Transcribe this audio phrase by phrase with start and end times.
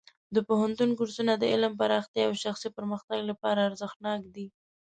[0.35, 4.47] د پوهنتون کورسونه د علم پراختیا او شخصي پرمختګ لپاره ارزښتناک دي.